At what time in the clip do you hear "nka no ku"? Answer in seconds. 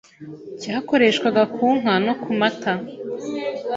1.79-2.29